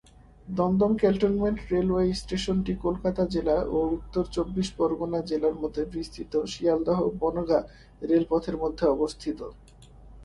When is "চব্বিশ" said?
4.35-4.67